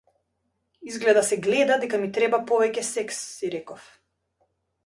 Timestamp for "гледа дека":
1.47-2.01